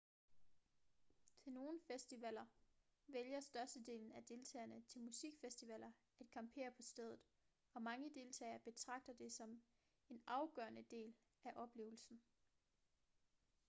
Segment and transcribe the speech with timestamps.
[1.43, 2.45] til nogle festivaler
[3.07, 7.19] vælger størstedelen af deltagerne til musikfestivaler at campere på stedet
[7.73, 9.61] og mange deltagere betragter det som
[10.09, 12.21] en afgørende del af oplevelsen